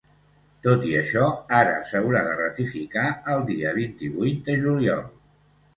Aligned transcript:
Tot 0.67 0.87
i 0.91 0.93
això, 1.01 1.27
ara 1.59 1.75
s’haurà 1.91 2.23
de 2.29 2.33
ratificar 2.41 3.07
el 3.35 3.47
dia 3.53 3.79
vint-i-vuit 3.81 4.45
de 4.51 4.59
juliol. 4.67 5.11